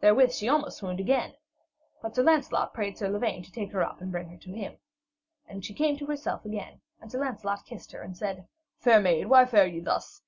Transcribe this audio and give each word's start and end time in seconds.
Therewith 0.00 0.32
she 0.32 0.48
almost 0.48 0.78
swooned 0.78 0.98
again. 0.98 1.36
But 2.02 2.16
Sir 2.16 2.24
Lancelot 2.24 2.74
prayed 2.74 2.98
Sir 2.98 3.08
Lavaine 3.08 3.44
to 3.44 3.52
take 3.52 3.70
her 3.70 3.84
up 3.84 4.00
and 4.00 4.10
bring 4.10 4.28
her 4.30 4.36
to 4.36 4.50
him. 4.52 4.78
And 5.46 5.64
she 5.64 5.74
came 5.74 5.96
to 5.98 6.06
herself 6.06 6.44
again, 6.44 6.80
and 7.00 7.08
Sir 7.12 7.20
Lancelot 7.20 7.66
kissed 7.66 7.92
her, 7.92 8.02
and 8.02 8.16
said: 8.16 8.48
'Fair 8.80 8.98
maid, 9.00 9.26
why 9.28 9.44
fare 9.46 9.68
ye 9.68 9.78
thus? 9.78 10.18